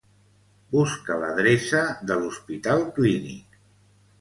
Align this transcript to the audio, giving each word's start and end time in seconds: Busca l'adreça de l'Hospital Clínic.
Busca 0.75 1.17
l'adreça 1.23 1.83
de 2.13 2.17
l'Hospital 2.23 2.85
Clínic. 2.99 3.63